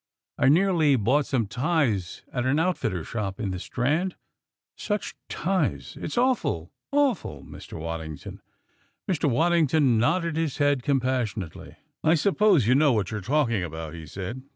[0.39, 4.15] I nearly bought some ties at an outfitter's shop in the Strand
[4.75, 5.95] such ties!
[6.01, 7.77] It's awful awful, Mr.
[7.79, 8.41] Waddington!"
[9.07, 9.29] Mr.
[9.29, 11.75] Waddingon nodded his head compassionately.
[12.03, 14.41] "I suppose you know what you're talking about," he said.